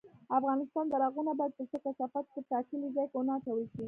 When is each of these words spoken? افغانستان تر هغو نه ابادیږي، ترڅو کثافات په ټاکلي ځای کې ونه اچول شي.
افغانستان 0.39 0.85
تر 0.91 0.99
هغو 1.05 1.21
نه 1.25 1.31
ابادیږي، 1.33 1.65
ترڅو 1.71 1.79
کثافات 1.89 2.25
په 2.33 2.39
ټاکلي 2.49 2.87
ځای 2.95 3.07
کې 3.09 3.15
ونه 3.17 3.33
اچول 3.37 3.61
شي. 3.71 3.77